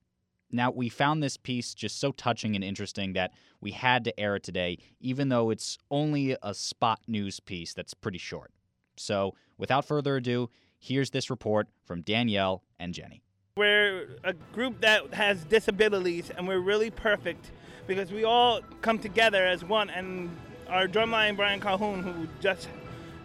Now, 0.52 0.70
we 0.70 0.88
found 0.88 1.22
this 1.22 1.36
piece 1.36 1.74
just 1.74 2.00
so 2.00 2.10
touching 2.12 2.54
and 2.54 2.64
interesting 2.64 3.12
that 3.12 3.32
we 3.60 3.70
had 3.70 4.04
to 4.04 4.20
air 4.20 4.36
it 4.36 4.42
today, 4.42 4.78
even 5.00 5.28
though 5.28 5.50
it's 5.50 5.78
only 5.90 6.36
a 6.42 6.54
spot 6.54 7.00
news 7.06 7.38
piece 7.38 7.72
that's 7.72 7.94
pretty 7.94 8.18
short. 8.18 8.50
So, 8.96 9.34
without 9.58 9.84
further 9.84 10.16
ado, 10.16 10.50
here's 10.78 11.10
this 11.10 11.30
report 11.30 11.68
from 11.84 12.02
Danielle 12.02 12.64
and 12.80 12.92
Jenny. 12.92 13.22
We're 13.56 14.08
a 14.24 14.32
group 14.52 14.80
that 14.80 15.14
has 15.14 15.44
disabilities, 15.44 16.30
and 16.30 16.48
we're 16.48 16.60
really 16.60 16.90
perfect 16.90 17.52
because 17.86 18.10
we 18.10 18.24
all 18.24 18.60
come 18.80 18.98
together 18.98 19.44
as 19.46 19.64
one. 19.64 19.90
And 19.90 20.30
our 20.70 20.86
drumline, 20.86 21.36
Brian 21.36 21.60
Calhoun, 21.60 22.02
who 22.02 22.28
just 22.40 22.68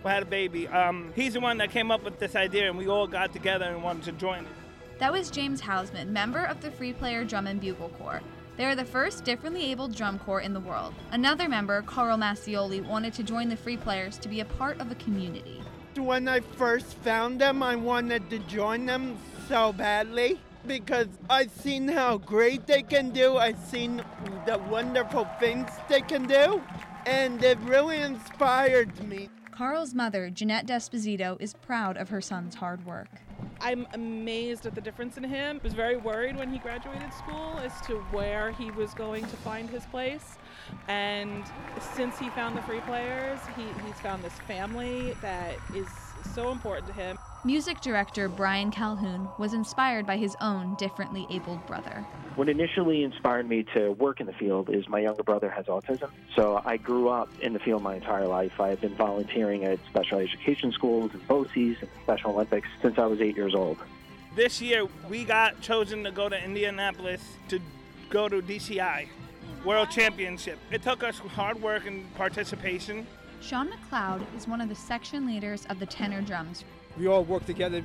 had 0.04 0.24
a 0.24 0.26
baby, 0.26 0.68
um, 0.68 1.12
he's 1.16 1.34
the 1.34 1.40
one 1.40 1.58
that 1.58 1.72
came 1.72 1.92
up 1.92 2.04
with 2.04 2.20
this 2.20 2.36
idea, 2.36 2.68
and 2.70 2.78
we 2.78 2.88
all 2.88 3.08
got 3.08 3.34
together 3.34 3.66
and 3.66 3.84
wanted 3.84 4.04
to 4.04 4.12
join 4.14 4.40
it. 4.40 4.52
That 5.00 5.12
was 5.12 5.30
James 5.30 5.62
Hausman, 5.62 6.08
member 6.08 6.44
of 6.46 6.62
the 6.62 6.72
Free 6.72 6.94
Player 6.94 7.24
Drum 7.24 7.48
and 7.48 7.60
Bugle 7.60 7.90
Corps. 7.90 8.22
They 8.58 8.66
are 8.66 8.76
the 8.76 8.86
first 8.86 9.26
differently 9.26 9.72
abled 9.72 9.96
drum 9.96 10.18
corps 10.20 10.40
in 10.42 10.54
the 10.54 10.60
world. 10.60 10.94
Another 11.12 11.50
member, 11.50 11.82
Carl 11.82 12.18
Massioli, 12.18 12.86
wanted 12.86 13.14
to 13.16 13.24
join 13.24 13.50
the 13.50 13.58
Free 13.58 13.78
Players 13.78 14.18
to 14.20 14.30
be 14.30 14.40
a 14.40 14.46
part 14.46 14.80
of 14.80 14.92
a 14.92 14.96
community. 14.96 15.62
When 15.98 16.28
I 16.28 16.40
first 16.40 16.94
found 16.98 17.42
them, 17.42 17.62
I 17.62 17.76
wanted 17.76 18.30
to 18.30 18.40
join 18.40 18.86
them 18.86 19.18
so 19.50 19.74
badly 19.74 20.40
because 20.66 21.08
I've 21.30 21.52
seen 21.52 21.88
how 21.88 22.18
great 22.18 22.66
they 22.66 22.82
can 22.82 23.12
do. 23.12 23.38
I've 23.38 23.60
seen 23.60 24.04
the 24.46 24.58
wonderful 24.70 25.28
things 25.40 25.70
they 25.90 26.02
can 26.02 26.26
do, 26.26 26.62
and 27.06 27.44
it 27.44 27.58
really 27.60 28.02
inspired 28.02 29.08
me. 29.08 29.30
Carl's 29.52 29.94
mother, 29.94 30.30
Jeanette 30.30 30.68
Desposito, 30.68 31.38
is 31.40 31.54
proud 31.54 31.96
of 31.98 32.10
her 32.10 32.20
son's 32.20 32.56
hard 32.56 32.86
work. 32.86 33.08
I'm 33.62 33.88
amazed 33.94 34.66
at 34.66 34.76
the 34.76 34.82
difference 34.82 35.18
in 35.18 35.24
him. 35.24 35.60
I 35.62 35.64
was 35.64 35.74
very 35.74 35.96
worried 35.96 36.36
when 36.36 36.52
he 36.52 36.60
graduated 36.60 37.14
school 37.14 37.58
as 37.64 37.80
to 37.88 37.96
where 38.12 38.52
he 38.52 38.70
was 38.72 38.94
going 38.94 39.26
to 39.26 39.38
find 39.38 39.70
his 39.70 39.86
place. 39.86 40.38
And 40.88 41.44
since 41.94 42.20
he 42.20 42.30
found 42.32 42.58
the 42.58 42.62
free 42.64 42.82
players, 42.82 43.40
he, 43.56 43.64
he's 43.86 44.00
found 44.02 44.24
this 44.24 44.38
family 44.40 45.16
that 45.22 45.56
is 45.74 45.88
so 46.34 46.52
important 46.52 46.88
to 46.88 46.94
him. 46.94 47.18
Music 47.46 47.80
director 47.80 48.28
Brian 48.28 48.72
Calhoun 48.72 49.30
was 49.38 49.54
inspired 49.54 50.08
by 50.08 50.18
his 50.18 50.36
own 50.42 50.74
differently 50.80 51.28
abled 51.30 51.64
brother. 51.68 52.04
What 52.34 52.50
initially 52.50 53.04
inspired 53.04 53.48
me 53.48 53.62
to 53.76 53.92
work 53.92 54.20
in 54.20 54.26
the 54.26 54.34
field 54.34 54.72
is 54.72 54.90
my 54.90 55.02
younger 55.02 55.22
brother 55.22 55.48
has 55.52 55.68
autism. 55.68 56.10
So 56.36 56.60
I 56.66 56.78
grew 56.78 57.08
up 57.08 57.30
in 57.42 57.54
the 57.54 57.60
field 57.60 57.84
my 57.84 57.98
entire 57.98 58.26
life. 58.26 58.60
I've 58.60 58.82
been 58.82 58.96
volunteering 58.96 59.64
at 59.64 59.78
special 59.88 60.18
education 60.18 60.72
schools 60.72 61.12
and 61.14 61.22
BOCES 61.28 61.82
and 61.82 61.90
Special 62.02 62.32
Olympics 62.32 62.68
since 62.82 62.98
I 62.98 63.06
was 63.06 63.22
eight 63.22 63.36
years 63.36 63.54
old. 63.54 63.78
This 64.36 64.60
year, 64.60 64.88
we 65.08 65.24
got 65.24 65.62
chosen 65.62 66.04
to 66.04 66.10
go 66.10 66.28
to 66.28 66.44
Indianapolis 66.44 67.22
to 67.50 67.60
go 68.10 68.28
to 68.28 68.42
DCI 68.42 69.08
World 69.64 69.92
Championship. 69.92 70.58
It 70.72 70.82
took 70.82 71.04
us 71.04 71.20
hard 71.20 71.62
work 71.62 71.86
and 71.86 72.12
participation. 72.16 73.06
Sean 73.40 73.70
McLeod 73.70 74.26
is 74.36 74.48
one 74.48 74.62
of 74.62 74.70
the 74.70 74.76
section 74.76 75.28
leaders 75.28 75.68
of 75.70 75.78
the 75.78 75.86
tenor 75.86 76.22
drums 76.22 76.64
we 76.98 77.08
all 77.08 77.24
work 77.24 77.46
together. 77.46 77.84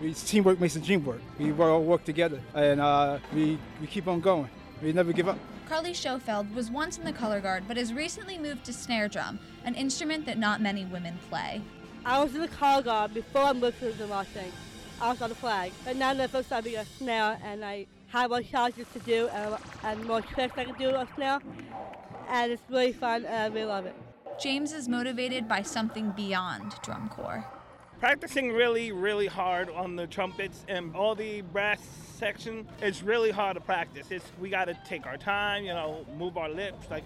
We, 0.00 0.08
we 0.08 0.14
teamwork 0.14 0.60
makes 0.60 0.74
the 0.74 0.80
dream 0.80 1.04
work. 1.04 1.20
We 1.38 1.52
all 1.52 1.82
work 1.82 2.04
together, 2.04 2.40
and 2.54 2.80
uh, 2.80 3.18
we 3.34 3.58
we 3.80 3.86
keep 3.86 4.08
on 4.08 4.20
going. 4.20 4.48
We 4.82 4.92
never 4.92 5.12
give 5.12 5.28
up. 5.28 5.38
Carly 5.68 5.92
Schofeld 5.92 6.54
was 6.54 6.70
once 6.70 6.98
in 6.98 7.04
the 7.04 7.12
color 7.12 7.40
guard, 7.40 7.64
but 7.66 7.76
has 7.76 7.92
recently 7.92 8.38
moved 8.38 8.64
to 8.66 8.72
snare 8.72 9.08
drum, 9.08 9.38
an 9.64 9.74
instrument 9.74 10.26
that 10.26 10.38
not 10.38 10.60
many 10.60 10.84
women 10.84 11.18
play. 11.28 11.60
I 12.04 12.22
was 12.22 12.34
in 12.34 12.40
the 12.40 12.48
color 12.48 12.82
guard 12.82 13.14
before 13.14 13.42
I 13.42 13.52
moved 13.52 13.80
to 13.80 13.92
the 13.92 14.06
marching. 14.06 14.52
I 15.00 15.10
was 15.10 15.20
on 15.20 15.28
the 15.28 15.34
flag, 15.34 15.72
but 15.84 15.96
now 15.96 16.14
that 16.14 16.32
I'm 16.32 16.44
starting 16.44 16.76
a 16.76 16.84
snare, 16.84 17.38
and 17.42 17.64
I 17.64 17.86
have 18.08 18.30
more 18.30 18.42
challenges 18.42 18.86
to 18.92 19.00
do 19.00 19.28
and, 19.28 19.56
and 19.82 20.04
more 20.04 20.20
tricks 20.20 20.54
I 20.56 20.64
can 20.64 20.74
do 20.78 20.94
on 20.94 21.08
snare, 21.16 21.40
and 22.28 22.52
it's 22.52 22.62
really 22.70 22.92
fun, 22.92 23.24
and 23.24 23.34
I 23.34 23.46
really 23.48 23.66
love 23.66 23.86
it. 23.86 23.94
James 24.40 24.72
is 24.72 24.88
motivated 24.88 25.48
by 25.48 25.62
something 25.62 26.12
beyond 26.12 26.74
drum 26.82 27.08
corps 27.08 27.44
practicing 28.06 28.52
really, 28.52 28.92
really 28.92 29.26
hard 29.26 29.68
on 29.70 29.96
the 29.96 30.06
trumpets 30.06 30.64
and 30.68 30.94
all 30.94 31.16
the 31.16 31.40
brass 31.40 31.80
section. 32.16 32.64
It's 32.80 33.02
really 33.02 33.32
hard 33.32 33.56
to 33.56 33.60
practice. 33.60 34.12
It's 34.12 34.24
we 34.40 34.48
got 34.48 34.66
to 34.66 34.78
take 34.86 35.06
our 35.06 35.16
time, 35.16 35.64
you 35.64 35.72
know, 35.72 36.06
move 36.16 36.36
our 36.36 36.48
lips 36.48 36.88
like 36.88 37.02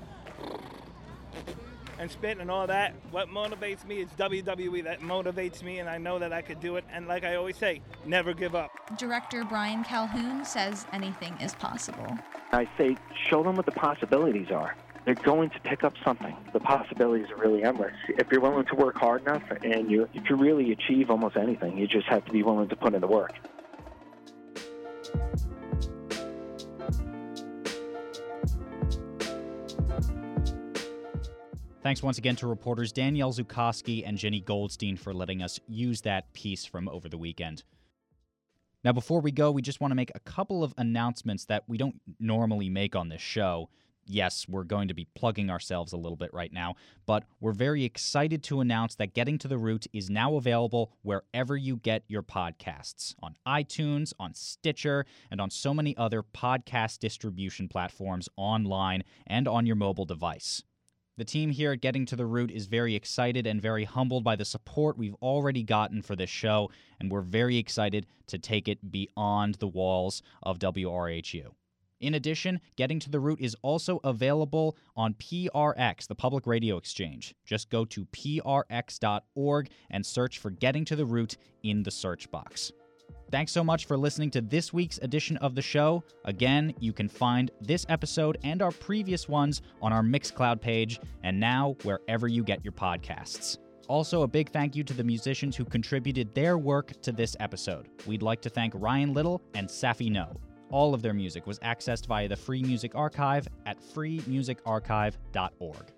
and 1.99 2.11
spit 2.11 2.37
and 2.37 2.51
all 2.51 2.67
that. 2.67 2.95
What 3.13 3.31
motivates 3.31 3.87
me 3.87 4.01
is 4.03 4.11
WWE. 4.19 4.85
That 4.85 5.01
motivates 5.01 5.63
me, 5.63 5.79
and 5.79 5.89
I 5.89 5.97
know 5.97 6.19
that 6.19 6.35
I 6.35 6.43
could 6.43 6.61
do 6.61 6.77
it. 6.77 6.85
And 6.93 7.09
like 7.09 7.25
I 7.25 7.37
always 7.37 7.57
say, 7.57 7.81
never 8.05 8.35
give 8.35 8.55
up. 8.55 8.71
Director 8.99 9.43
Brian 9.45 9.83
Calhoun 9.83 10.45
says 10.45 10.85
anything 10.93 11.35
is 11.41 11.55
possible. 11.55 12.19
I 12.53 12.69
say, 12.77 12.99
show 13.31 13.43
them 13.43 13.57
what 13.57 13.65
the 13.65 13.73
possibilities 13.73 14.51
are 14.51 14.77
they're 15.05 15.15
going 15.15 15.51
to 15.51 15.61
pick 15.61 15.85
up 15.85 15.95
something. 16.05 16.37
The 16.53 16.61
possibilities 16.61 17.31
are 17.31 17.37
really 17.37 17.63
endless. 17.63 17.95
If 18.09 18.31
you're 18.31 18.41
willing 18.41 18.67
to 18.67 18.75
work 18.75 18.97
hard 18.97 19.23
enough 19.23 19.43
and 19.63 19.91
you, 19.91 20.09
you 20.13 20.21
can 20.21 20.39
really 20.39 20.73
achieve 20.73 21.11
almost 21.11 21.37
anything, 21.37 21.79
you 21.79 21.87
just 21.87 22.07
have 22.07 22.25
to 22.27 22.33
be 22.33 22.43
willing 22.43 22.69
to 22.69 22.77
put 22.77 22.95
in 22.95 23.01
the 23.01 23.07
work. 23.07 23.35
Thanks 31.83 32.03
once 32.03 32.19
again 32.19 32.37
to 32.37 32.47
reporters 32.47 32.93
Danielle 32.93 33.33
Zukoski 33.33 34.03
and 34.07 34.19
Jenny 34.19 34.41
Goldstein 34.41 34.97
for 34.97 35.15
letting 35.15 35.43
us 35.43 35.59
use 35.67 36.03
that 36.03 36.33
piece 36.35 36.67
from 36.67 36.89
over 36.91 37.09
the 37.09 37.17
weekend. 37.17 37.65
Now, 38.85 38.93
before 38.93 39.21
we 39.21 39.33
go, 39.33 39.51
we 39.51 39.63
just 39.63 39.81
want 39.81 39.91
to 39.91 39.95
make 39.95 40.13
a 40.15 40.21
couple 40.21 40.63
of 40.63 40.75
announcements 40.77 41.47
that 41.47 41.65
we 41.67 41.79
don't 41.79 42.01
normally 42.19 42.69
make 42.69 42.95
on 42.95 43.09
this 43.09 43.23
show 43.23 43.71
yes, 44.11 44.47
we're 44.49 44.65
going 44.65 44.89
to 44.89 44.95
be 44.95 45.07
plugging 45.15 45.51
ourselves 45.51 45.93
a 45.93 45.97
little 45.97 46.17
bit 46.17 46.33
right 46.35 46.53
now, 46.53 46.75
but 47.07 47.25
we're 47.41 47.53
very 47.53 47.85
excited 47.85 48.43
to 48.45 48.61
announce 48.61 48.95
that 48.97 49.15
Getting 49.15 49.39
to 49.39 49.49
the 49.49 49.59
Root 49.59 49.87
is 49.93 50.11
now 50.11 50.35
available 50.37 50.93
wherever 51.03 51.57
you 51.57 51.77
get 51.77 52.03
your 52.09 52.23
podcasts 52.23 53.15
on 53.23 53.37
iTunes, 53.47 54.13
on 54.19 54.35
Stitcher, 54.35 55.07
and 55.31 55.41
on 55.41 55.51
so 55.51 55.73
many 55.73 55.97
other 55.97 56.23
podcast 56.23 56.99
distribution 56.99 57.69
platforms 57.69 58.29
online 58.37 59.05
and 59.27 59.47
on 59.47 59.67
your 59.67 59.77
mobile 59.77 60.05
device. 60.05 60.63
The 61.17 61.25
team 61.25 61.51
here 61.51 61.73
at 61.73 61.83
Getting 61.83 62.07
to 62.07 62.17
the 62.17 62.25
Root 62.25 62.51
is 62.51 62.65
very 62.65 62.95
excited 62.95 63.47
and 63.47 63.61
very 63.61 63.85
humbled 63.85 64.25
by 64.25 64.37
the 64.37 64.45
support 64.45 64.97
we've 64.97 65.17
already 65.21 65.63
gotten 65.63 66.01
for 66.01 66.17
this 66.17 66.31
show, 66.31 66.71
and 66.99 67.11
we're 67.13 67.21
very 67.21 67.59
excited 67.59 68.07
to 68.29 68.39
take 68.39 68.69
it 68.69 68.91
beyond 68.91 69.57
the 69.57 69.69
walls 69.69 70.23
of 70.43 70.59
WRHU. 70.59 71.51
In 72.01 72.15
addition, 72.15 72.61
Getting 72.77 72.99
to 73.01 73.11
the 73.11 73.21
Root 73.21 73.41
is 73.41 73.55
also 73.63 74.01
available 74.05 74.77
on 74.97 75.15
PRX, 75.15 76.09
the 76.09 76.15
public 76.15 76.47
radio 76.47 76.77
exchange. 76.79 77.35
Just 77.45 77.71
go 77.71 77.85
to 77.85 78.07
prx.org 78.07 79.69
and 79.91 80.05
search 80.07 80.39
for 80.39 80.51
Getting 80.51 80.85
to 80.87 80.97
the 80.97 81.05
Root 81.05 81.37
in 81.63 81.83
the 81.83 81.91
search 81.91 82.31
box. 82.31 82.73
Thanks 83.31 83.53
so 83.53 83.63
much 83.63 83.85
for 83.85 83.97
listening 83.97 84.31
to 84.33 84.41
this 84.41 84.73
week's 84.73 84.99
edition 84.99 85.37
of 85.37 85.55
the 85.55 85.63
show. 85.63 86.03
Again, 86.25 86.75
you 86.81 86.93
can 86.93 87.09
find 87.09 87.51
this 87.61 87.87
episode 87.89 88.39
and 88.43 88.61
our 88.61 88.73
previous 88.73 89.29
ones 89.29 89.63
on 89.81 89.93
our 89.93 90.03
Mixcloud 90.03 90.61
page, 90.61 91.01
and 91.23 91.39
now 91.39 91.77
wherever 91.83 92.27
you 92.27 92.43
get 92.43 92.65
your 92.65 92.73
podcasts. 92.73 93.59
Also, 93.89 94.23
a 94.23 94.29
big 94.29 94.51
thank 94.51 94.75
you 94.75 94.85
to 94.85 94.95
the 94.95 95.05
musicians 95.05 95.55
who 95.55 95.65
contributed 95.65 96.35
their 96.35 96.59
work 96.59 97.01
to 97.03 97.13
this 97.13 97.37
episode. 97.41 97.89
We'd 98.07 98.23
like 98.23 98.41
to 98.43 98.49
thank 98.49 98.73
Ryan 98.77 99.13
Little 99.13 99.43
and 99.55 99.69
Safi 99.69 100.11
No. 100.11 100.41
All 100.71 100.95
of 100.95 101.03
their 101.03 101.13
music 101.13 101.47
was 101.47 101.59
accessed 101.61 102.07
via 102.07 102.29
the 102.29 102.37
Free 102.37 102.63
Music 102.63 102.95
Archive 102.95 103.49
at 103.67 103.79
freemusicarchive.org. 103.81 105.93